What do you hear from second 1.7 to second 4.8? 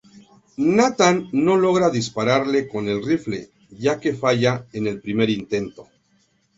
dispararle con el rifle, ya que falla